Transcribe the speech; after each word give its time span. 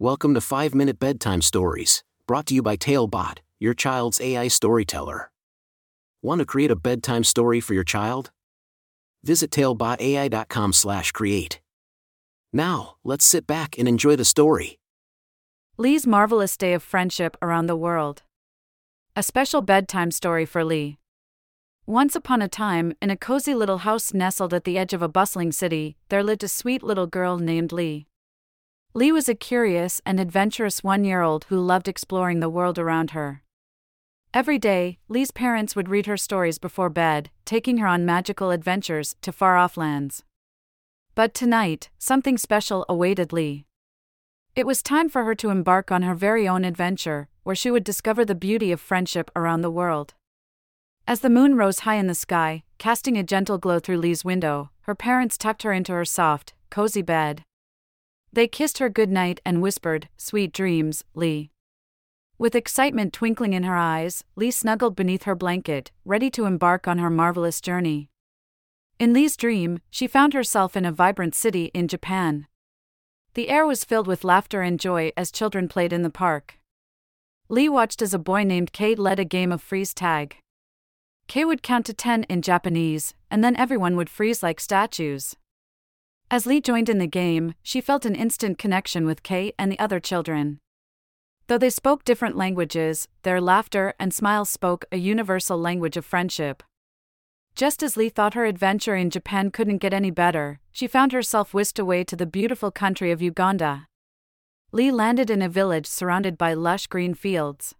Welcome 0.00 0.34
to 0.34 0.40
5 0.40 0.74
Minute 0.74 0.98
Bedtime 0.98 1.40
Stories, 1.40 2.02
brought 2.26 2.46
to 2.46 2.54
you 2.54 2.62
by 2.62 2.74
Talebot, 2.74 3.38
your 3.60 3.74
child's 3.74 4.20
AI 4.20 4.48
storyteller. 4.48 5.30
Want 6.20 6.40
to 6.40 6.44
create 6.44 6.72
a 6.72 6.76
bedtime 6.76 7.22
story 7.22 7.60
for 7.60 7.74
your 7.74 7.84
child? 7.84 8.32
Visit 9.22 9.52
talebotai.com/create. 9.52 11.60
Now, 12.52 12.96
let's 13.04 13.24
sit 13.24 13.46
back 13.46 13.78
and 13.78 13.86
enjoy 13.86 14.16
the 14.16 14.24
story. 14.24 14.80
Lee's 15.76 16.08
Marvelous 16.08 16.56
Day 16.56 16.74
of 16.74 16.82
Friendship 16.82 17.36
Around 17.40 17.66
the 17.66 17.76
World. 17.76 18.24
A 19.14 19.22
special 19.22 19.62
bedtime 19.62 20.10
story 20.10 20.44
for 20.44 20.64
Lee. 20.64 20.98
Once 21.86 22.16
upon 22.16 22.42
a 22.42 22.48
time, 22.48 22.94
in 23.00 23.10
a 23.10 23.16
cozy 23.16 23.54
little 23.54 23.78
house 23.78 24.12
nestled 24.12 24.52
at 24.52 24.64
the 24.64 24.76
edge 24.76 24.92
of 24.92 25.02
a 25.02 25.08
bustling 25.08 25.52
city, 25.52 25.96
there 26.08 26.24
lived 26.24 26.42
a 26.42 26.48
sweet 26.48 26.82
little 26.82 27.06
girl 27.06 27.38
named 27.38 27.70
Lee. 27.70 28.08
Lee 28.96 29.10
was 29.10 29.28
a 29.28 29.34
curious 29.34 30.00
and 30.06 30.20
adventurous 30.20 30.84
one 30.84 31.02
year 31.02 31.20
old 31.20 31.46
who 31.48 31.58
loved 31.58 31.88
exploring 31.88 32.38
the 32.38 32.48
world 32.48 32.78
around 32.78 33.10
her. 33.10 33.42
Every 34.32 34.56
day, 34.56 34.98
Lee's 35.08 35.32
parents 35.32 35.74
would 35.74 35.88
read 35.88 36.06
her 36.06 36.16
stories 36.16 36.58
before 36.58 36.90
bed, 36.90 37.28
taking 37.44 37.78
her 37.78 37.88
on 37.88 38.06
magical 38.06 38.52
adventures 38.52 39.16
to 39.22 39.32
far 39.32 39.56
off 39.56 39.76
lands. 39.76 40.22
But 41.16 41.34
tonight, 41.34 41.90
something 41.98 42.38
special 42.38 42.86
awaited 42.88 43.32
Lee. 43.32 43.66
It 44.54 44.64
was 44.64 44.80
time 44.80 45.08
for 45.08 45.24
her 45.24 45.34
to 45.34 45.50
embark 45.50 45.90
on 45.90 46.02
her 46.02 46.14
very 46.14 46.46
own 46.46 46.64
adventure, 46.64 47.28
where 47.42 47.56
she 47.56 47.72
would 47.72 47.82
discover 47.82 48.24
the 48.24 48.36
beauty 48.36 48.70
of 48.70 48.80
friendship 48.80 49.28
around 49.34 49.62
the 49.62 49.72
world. 49.72 50.14
As 51.08 51.18
the 51.18 51.28
moon 51.28 51.56
rose 51.56 51.80
high 51.80 51.96
in 51.96 52.06
the 52.06 52.14
sky, 52.14 52.62
casting 52.78 53.16
a 53.16 53.24
gentle 53.24 53.58
glow 53.58 53.80
through 53.80 53.98
Lee's 53.98 54.24
window, 54.24 54.70
her 54.82 54.94
parents 54.94 55.36
tucked 55.36 55.64
her 55.64 55.72
into 55.72 55.90
her 55.90 56.04
soft, 56.04 56.54
cozy 56.70 57.02
bed, 57.02 57.42
they 58.34 58.48
kissed 58.48 58.78
her 58.78 58.88
good 58.88 59.10
night 59.10 59.40
and 59.44 59.62
whispered, 59.62 60.08
Sweet 60.16 60.52
dreams, 60.52 61.04
Lee. 61.14 61.50
With 62.36 62.56
excitement 62.56 63.12
twinkling 63.12 63.52
in 63.52 63.62
her 63.62 63.76
eyes, 63.76 64.24
Lee 64.34 64.50
snuggled 64.50 64.96
beneath 64.96 65.22
her 65.22 65.36
blanket, 65.36 65.92
ready 66.04 66.30
to 66.30 66.44
embark 66.44 66.88
on 66.88 66.98
her 66.98 67.10
marvelous 67.10 67.60
journey. 67.60 68.10
In 68.98 69.12
Lee's 69.12 69.36
dream, 69.36 69.80
she 69.88 70.08
found 70.08 70.34
herself 70.34 70.76
in 70.76 70.84
a 70.84 70.92
vibrant 70.92 71.34
city 71.36 71.66
in 71.74 71.86
Japan. 71.86 72.48
The 73.34 73.48
air 73.48 73.66
was 73.66 73.84
filled 73.84 74.08
with 74.08 74.24
laughter 74.24 74.62
and 74.62 74.80
joy 74.80 75.12
as 75.16 75.30
children 75.30 75.68
played 75.68 75.92
in 75.92 76.02
the 76.02 76.10
park. 76.10 76.58
Lee 77.48 77.68
watched 77.68 78.02
as 78.02 78.14
a 78.14 78.18
boy 78.18 78.42
named 78.42 78.72
Kay 78.72 78.96
led 78.96 79.20
a 79.20 79.24
game 79.24 79.52
of 79.52 79.62
freeze 79.62 79.94
tag. 79.94 80.36
Kay 81.28 81.44
would 81.44 81.62
count 81.62 81.86
to 81.86 81.94
10 81.94 82.24
in 82.24 82.42
Japanese, 82.42 83.14
and 83.30 83.44
then 83.44 83.56
everyone 83.56 83.96
would 83.96 84.10
freeze 84.10 84.42
like 84.42 84.60
statues. 84.60 85.36
As 86.34 86.46
Lee 86.46 86.60
joined 86.60 86.88
in 86.88 86.98
the 86.98 87.06
game, 87.06 87.54
she 87.62 87.80
felt 87.80 88.04
an 88.04 88.16
instant 88.16 88.58
connection 88.58 89.06
with 89.06 89.22
Kay 89.22 89.52
and 89.56 89.70
the 89.70 89.78
other 89.78 90.00
children. 90.00 90.58
Though 91.46 91.58
they 91.58 91.70
spoke 91.70 92.02
different 92.02 92.36
languages, 92.36 93.06
their 93.22 93.40
laughter 93.40 93.94
and 94.00 94.12
smiles 94.12 94.48
spoke 94.48 94.84
a 94.90 94.96
universal 94.96 95.56
language 95.56 95.96
of 95.96 96.04
friendship. 96.04 96.64
Just 97.54 97.84
as 97.84 97.96
Lee 97.96 98.08
thought 98.08 98.34
her 98.34 98.46
adventure 98.46 98.96
in 98.96 99.10
Japan 99.10 99.52
couldn't 99.52 99.78
get 99.78 99.94
any 99.94 100.10
better, 100.10 100.58
she 100.72 100.88
found 100.88 101.12
herself 101.12 101.54
whisked 101.54 101.78
away 101.78 102.02
to 102.02 102.16
the 102.16 102.26
beautiful 102.26 102.72
country 102.72 103.12
of 103.12 103.22
Uganda. 103.22 103.86
Lee 104.72 104.90
landed 104.90 105.30
in 105.30 105.40
a 105.40 105.48
village 105.48 105.86
surrounded 105.86 106.36
by 106.36 106.52
lush 106.52 106.88
green 106.88 107.14
fields. 107.14 107.76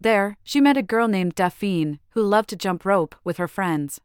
There, 0.00 0.36
she 0.44 0.60
met 0.60 0.76
a 0.76 0.82
girl 0.82 1.08
named 1.08 1.34
Daphne, 1.34 1.98
who 2.10 2.22
loved 2.22 2.48
to 2.50 2.56
jump 2.56 2.84
rope 2.84 3.16
with 3.24 3.38
her 3.38 3.48
friends. 3.48 4.00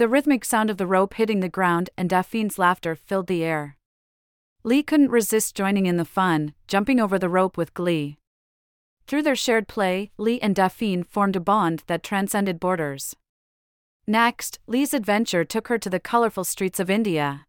The 0.00 0.08
rhythmic 0.08 0.46
sound 0.46 0.70
of 0.70 0.78
the 0.78 0.86
rope 0.86 1.12
hitting 1.12 1.40
the 1.40 1.50
ground 1.50 1.90
and 1.94 2.08
Daphne's 2.08 2.58
laughter 2.58 2.96
filled 2.96 3.26
the 3.26 3.44
air. 3.44 3.76
Lee 4.64 4.82
couldn't 4.82 5.10
resist 5.10 5.54
joining 5.54 5.84
in 5.84 5.98
the 5.98 6.06
fun, 6.06 6.54
jumping 6.66 6.98
over 6.98 7.18
the 7.18 7.28
rope 7.28 7.58
with 7.58 7.74
glee. 7.74 8.16
Through 9.06 9.24
their 9.24 9.36
shared 9.36 9.68
play, 9.68 10.10
Lee 10.16 10.40
and 10.40 10.56
Daphne 10.56 11.02
formed 11.02 11.36
a 11.36 11.38
bond 11.40 11.82
that 11.86 12.02
transcended 12.02 12.58
borders. 12.58 13.14
Next, 14.06 14.58
Lee's 14.66 14.94
adventure 14.94 15.44
took 15.44 15.68
her 15.68 15.76
to 15.76 15.90
the 15.90 16.00
colorful 16.00 16.44
streets 16.44 16.80
of 16.80 16.88
India. 16.88 17.44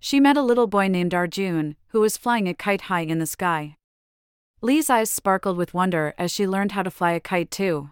She 0.00 0.20
met 0.20 0.38
a 0.38 0.42
little 0.42 0.68
boy 0.68 0.88
named 0.88 1.12
Arjun, 1.12 1.76
who 1.88 2.00
was 2.00 2.16
flying 2.16 2.48
a 2.48 2.54
kite 2.54 2.88
high 2.88 3.02
in 3.02 3.18
the 3.18 3.26
sky. 3.26 3.76
Lee's 4.62 4.88
eyes 4.88 5.10
sparkled 5.10 5.58
with 5.58 5.74
wonder 5.74 6.14
as 6.16 6.30
she 6.30 6.48
learned 6.48 6.72
how 6.72 6.82
to 6.82 6.90
fly 6.90 7.12
a 7.12 7.20
kite 7.20 7.50
too. 7.50 7.90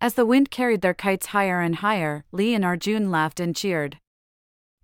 As 0.00 0.14
the 0.14 0.26
wind 0.26 0.50
carried 0.50 0.80
their 0.80 0.94
kites 0.94 1.26
higher 1.26 1.60
and 1.60 1.76
higher, 1.76 2.24
Lee 2.30 2.54
and 2.54 2.64
Arjun 2.64 3.10
laughed 3.10 3.40
and 3.40 3.54
cheered. 3.54 3.98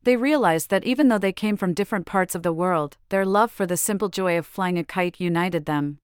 They 0.02 0.16
realized 0.16 0.70
that 0.70 0.84
even 0.84 1.08
though 1.08 1.18
they 1.18 1.32
came 1.32 1.56
from 1.56 1.72
different 1.72 2.04
parts 2.04 2.34
of 2.34 2.42
the 2.42 2.52
world, 2.52 2.96
their 3.10 3.24
love 3.24 3.50
for 3.50 3.64
the 3.64 3.76
simple 3.76 4.08
joy 4.08 4.36
of 4.36 4.46
flying 4.46 4.76
a 4.76 4.84
kite 4.84 5.20
united 5.20 5.66
them. 5.66 5.98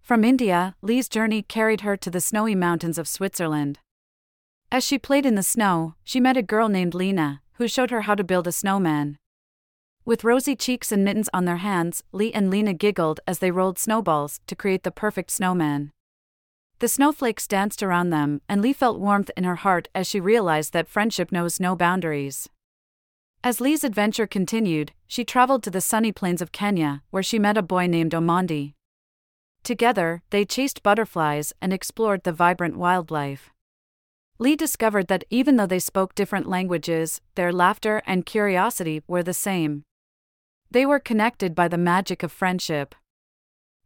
From 0.00 0.24
India, 0.24 0.74
Lee's 0.82 1.08
journey 1.08 1.42
carried 1.42 1.82
her 1.82 1.96
to 1.96 2.10
the 2.10 2.20
snowy 2.20 2.54
mountains 2.54 2.98
of 2.98 3.06
Switzerland. 3.06 3.78
As 4.72 4.82
she 4.82 4.98
played 4.98 5.26
in 5.26 5.34
the 5.34 5.42
snow, 5.42 5.94
she 6.02 6.18
met 6.18 6.36
a 6.36 6.42
girl 6.42 6.68
named 6.68 6.94
Lena, 6.94 7.42
who 7.54 7.68
showed 7.68 7.90
her 7.90 8.02
how 8.02 8.14
to 8.14 8.24
build 8.24 8.46
a 8.46 8.52
snowman. 8.52 9.18
With 10.04 10.24
rosy 10.24 10.56
cheeks 10.56 10.90
and 10.90 11.04
mittens 11.04 11.28
on 11.32 11.44
their 11.44 11.58
hands, 11.58 12.02
Lee 12.10 12.32
and 12.32 12.50
Lena 12.50 12.72
giggled 12.72 13.20
as 13.26 13.38
they 13.38 13.52
rolled 13.52 13.78
snowballs 13.78 14.40
to 14.48 14.56
create 14.56 14.82
the 14.82 14.90
perfect 14.90 15.30
snowman. 15.30 15.92
The 16.82 16.88
snowflakes 16.88 17.46
danced 17.46 17.80
around 17.80 18.10
them, 18.10 18.40
and 18.48 18.60
Lee 18.60 18.72
felt 18.72 18.98
warmth 18.98 19.30
in 19.36 19.44
her 19.44 19.54
heart 19.54 19.86
as 19.94 20.08
she 20.08 20.18
realized 20.18 20.72
that 20.72 20.88
friendship 20.88 21.30
knows 21.30 21.60
no 21.60 21.76
boundaries. 21.76 22.48
As 23.44 23.60
Lee's 23.60 23.84
adventure 23.84 24.26
continued, 24.26 24.90
she 25.06 25.24
traveled 25.24 25.62
to 25.62 25.70
the 25.70 25.80
sunny 25.80 26.10
plains 26.10 26.42
of 26.42 26.50
Kenya, 26.50 27.04
where 27.10 27.22
she 27.22 27.38
met 27.38 27.56
a 27.56 27.62
boy 27.62 27.86
named 27.86 28.10
Omondi. 28.10 28.74
Together, 29.62 30.22
they 30.30 30.44
chased 30.44 30.82
butterflies 30.82 31.52
and 31.62 31.72
explored 31.72 32.24
the 32.24 32.32
vibrant 32.32 32.76
wildlife. 32.76 33.50
Lee 34.40 34.56
discovered 34.56 35.06
that 35.06 35.22
even 35.30 35.54
though 35.54 35.66
they 35.66 35.78
spoke 35.78 36.16
different 36.16 36.48
languages, 36.48 37.20
their 37.36 37.52
laughter 37.52 38.02
and 38.08 38.26
curiosity 38.26 39.04
were 39.06 39.22
the 39.22 39.32
same. 39.32 39.84
They 40.68 40.84
were 40.84 40.98
connected 40.98 41.54
by 41.54 41.68
the 41.68 41.78
magic 41.78 42.24
of 42.24 42.32
friendship. 42.32 42.96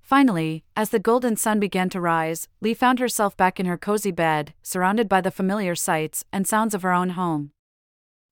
Finally, 0.07 0.63
as 0.77 0.91
the 0.91 1.01
golden 1.01 1.35
sun 1.35 1.59
began 1.59 1.91
to 1.91 2.01
rise, 2.01 2.47
Lee 2.61 2.75
found 2.75 3.01
herself 3.01 3.37
back 3.37 3.59
in 3.59 3.67
her 3.67 3.77
cozy 3.77 4.13
bed, 4.13 4.55
surrounded 4.63 5.09
by 5.09 5.21
the 5.21 5.33
familiar 5.33 5.75
sights 5.75 6.25
and 6.33 6.47
sounds 6.47 6.75
of 6.77 6.83
her 6.83 6.93
own 6.93 7.11
home. 7.11 7.51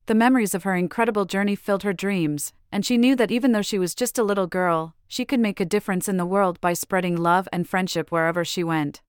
The 0.07 0.15
memories 0.15 0.55
of 0.55 0.63
her 0.63 0.77
incredible 0.77 1.25
journey 1.25 1.57
filled 1.57 1.83
her 1.83 1.93
dreams, 1.93 2.53
and 2.71 2.87
she 2.87 2.97
knew 2.97 3.17
that 3.17 3.33
even 3.33 3.51
though 3.51 3.61
she 3.61 3.81
was 3.81 3.97
just 3.97 4.21
a 4.21 4.23
little 4.23 4.47
girl, 4.47 4.95
she 5.09 5.25
could 5.25 5.41
make 5.41 5.59
a 5.59 5.65
difference 5.65 6.09
in 6.09 6.17
the 6.17 6.25
world 6.25 6.61
by 6.61 6.75
spreading 6.75 7.17
love 7.17 7.49
and 7.53 7.69
friendship 7.69 8.13
wherever 8.13 8.45
she 8.45 8.63
went. 8.63 9.03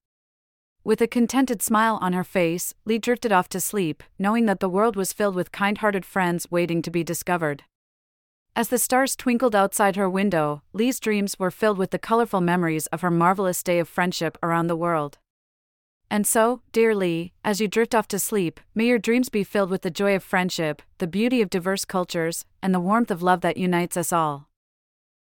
With 0.82 1.00
a 1.00 1.06
contented 1.06 1.62
smile 1.62 2.00
on 2.02 2.14
her 2.14 2.24
face, 2.24 2.74
Lee 2.84 2.98
drifted 2.98 3.30
off 3.30 3.48
to 3.50 3.60
sleep, 3.60 4.02
knowing 4.18 4.46
that 4.46 4.58
the 4.58 4.68
world 4.68 4.96
was 4.96 5.12
filled 5.12 5.36
with 5.36 5.52
kind 5.52 5.78
hearted 5.78 6.04
friends 6.04 6.50
waiting 6.50 6.82
to 6.82 6.90
be 6.90 7.04
discovered. 7.04 7.62
As 8.56 8.68
the 8.68 8.78
stars 8.78 9.14
twinkled 9.14 9.54
outside 9.54 9.96
her 9.96 10.08
window, 10.08 10.62
Lee's 10.72 10.98
dreams 10.98 11.38
were 11.38 11.50
filled 11.50 11.76
with 11.76 11.90
the 11.90 11.98
colorful 11.98 12.40
memories 12.40 12.86
of 12.86 13.02
her 13.02 13.10
marvelous 13.10 13.62
day 13.62 13.78
of 13.78 13.86
friendship 13.86 14.38
around 14.42 14.68
the 14.68 14.74
world. 14.74 15.18
And 16.10 16.26
so, 16.26 16.62
dear 16.72 16.94
Lee, 16.94 17.34
as 17.44 17.60
you 17.60 17.68
drift 17.68 17.94
off 17.94 18.08
to 18.08 18.18
sleep, 18.18 18.58
may 18.74 18.86
your 18.86 18.98
dreams 18.98 19.28
be 19.28 19.44
filled 19.44 19.68
with 19.68 19.82
the 19.82 19.90
joy 19.90 20.16
of 20.16 20.22
friendship, 20.22 20.80
the 20.96 21.06
beauty 21.06 21.42
of 21.42 21.50
diverse 21.50 21.84
cultures, 21.84 22.46
and 22.62 22.74
the 22.74 22.80
warmth 22.80 23.10
of 23.10 23.22
love 23.22 23.42
that 23.42 23.58
unites 23.58 23.94
us 23.94 24.10
all. 24.10 24.48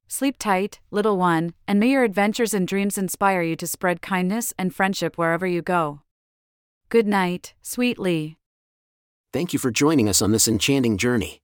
Sleep 0.08 0.38
tight, 0.40 0.80
little 0.90 1.16
one, 1.16 1.54
and 1.68 1.80
may 1.80 1.92
your 1.92 2.04
adventures 2.04 2.56
and 2.56 2.68
dreams 2.68 2.98
inspire 2.98 3.44
you 3.44 3.56
to 3.58 3.68
spread 3.68 4.02
kindness 4.02 4.56
and 4.58 4.74
friendship 4.74 5.20
wherever 5.20 5.46
you 5.46 5.62
go. 5.62 6.02
Good 6.90 7.06
night, 7.06 7.54
sweet 7.62 8.00
Lee. 8.00 8.38
Thank 9.32 9.54
you 9.54 9.60
for 9.60 9.70
joining 9.70 10.10
us 10.10 10.20
on 10.20 10.32
this 10.32 10.48
enchanting 10.48 10.98
journey. 10.98 11.44